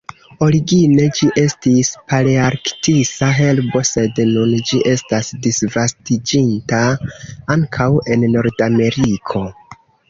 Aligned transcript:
Origine 0.43 1.03
ĝi 1.17 1.27
estis 1.41 1.91
palearktisa 2.13 3.29
herbo 3.41 3.83
sed 3.91 4.23
nun 4.33 4.57
ĝi 4.71 4.81
estas 4.95 5.31
disvastiĝinta 5.47 6.83
ankaŭ 7.59 7.93
en 8.17 8.31
Nordameriko. 8.37 9.47